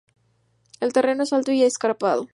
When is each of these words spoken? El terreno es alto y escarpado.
El 0.79 0.93
terreno 0.93 1.21
es 1.21 1.31
alto 1.31 1.51
y 1.51 1.61
escarpado. 1.61 2.27